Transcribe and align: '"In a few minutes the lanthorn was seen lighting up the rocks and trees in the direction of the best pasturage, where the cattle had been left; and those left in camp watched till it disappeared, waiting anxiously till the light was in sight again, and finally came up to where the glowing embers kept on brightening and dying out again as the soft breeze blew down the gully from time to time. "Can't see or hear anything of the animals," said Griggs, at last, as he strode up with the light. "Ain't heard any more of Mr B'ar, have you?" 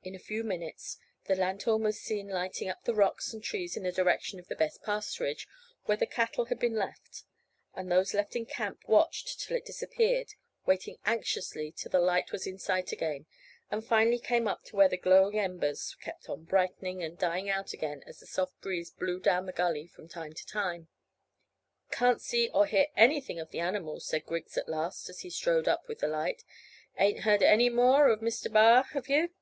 '"In 0.10 0.14
a 0.14 0.18
few 0.18 0.42
minutes 0.44 0.96
the 1.24 1.36
lanthorn 1.36 1.82
was 1.82 2.00
seen 2.00 2.26
lighting 2.28 2.70
up 2.70 2.84
the 2.84 2.94
rocks 2.94 3.34
and 3.34 3.44
trees 3.44 3.76
in 3.76 3.82
the 3.82 3.92
direction 3.92 4.40
of 4.40 4.48
the 4.48 4.56
best 4.56 4.82
pasturage, 4.82 5.44
where 5.84 5.98
the 5.98 6.06
cattle 6.06 6.46
had 6.46 6.58
been 6.58 6.74
left; 6.74 7.24
and 7.74 7.92
those 7.92 8.14
left 8.14 8.34
in 8.34 8.46
camp 8.46 8.80
watched 8.88 9.40
till 9.40 9.58
it 9.58 9.64
disappeared, 9.66 10.30
waiting 10.64 10.96
anxiously 11.04 11.70
till 11.70 11.90
the 11.90 12.00
light 12.00 12.32
was 12.32 12.46
in 12.46 12.56
sight 12.58 12.92
again, 12.92 13.26
and 13.70 13.84
finally 13.86 14.18
came 14.18 14.48
up 14.48 14.62
to 14.64 14.74
where 14.74 14.88
the 14.88 14.96
glowing 14.96 15.38
embers 15.38 15.94
kept 16.00 16.30
on 16.30 16.44
brightening 16.44 17.02
and 17.02 17.18
dying 17.18 17.50
out 17.50 17.74
again 17.74 18.02
as 18.06 18.20
the 18.20 18.26
soft 18.26 18.58
breeze 18.62 18.90
blew 18.90 19.20
down 19.20 19.44
the 19.44 19.52
gully 19.52 19.86
from 19.86 20.08
time 20.08 20.32
to 20.32 20.46
time. 20.46 20.88
"Can't 21.90 22.22
see 22.22 22.48
or 22.54 22.64
hear 22.64 22.86
anything 22.96 23.38
of 23.38 23.50
the 23.50 23.60
animals," 23.60 24.06
said 24.06 24.24
Griggs, 24.24 24.56
at 24.56 24.66
last, 24.66 25.10
as 25.10 25.20
he 25.20 25.28
strode 25.28 25.68
up 25.68 25.86
with 25.88 25.98
the 25.98 26.08
light. 26.08 26.42
"Ain't 26.98 27.24
heard 27.24 27.42
any 27.42 27.68
more 27.68 28.08
of 28.08 28.20
Mr 28.20 28.50
B'ar, 28.50 28.84
have 28.94 29.10
you?" 29.10 29.34